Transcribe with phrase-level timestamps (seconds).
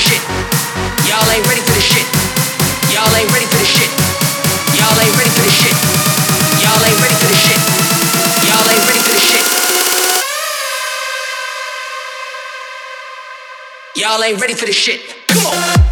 [0.00, 0.22] Shit.
[1.04, 2.06] Y'all ain't ready for the shit.
[2.92, 3.90] Y'all ain't ready for the shit.
[4.78, 5.76] Y'all ain't ready for the shit.
[6.64, 7.60] Y'all ain't ready for the shit.
[8.48, 9.44] Y'all ain't ready for the shit.
[13.96, 15.00] Y'all ain't ready for the shit.
[15.28, 15.89] Come on.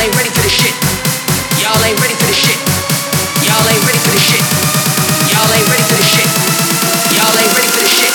[0.00, 0.74] Ain't ready for the shit.
[1.60, 2.56] Y'all ain't ready for the shit.
[3.44, 4.40] Y'all ain't ready for the shit.
[5.28, 6.28] Y'all ain't ready for the shit.
[7.12, 8.14] Y'all ain't ready for the shit.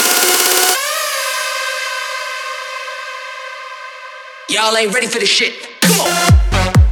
[4.50, 5.82] Y'all ain't ready for the shit.
[5.82, 6.85] Come on.